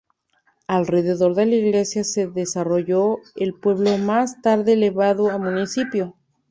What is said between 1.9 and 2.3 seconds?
se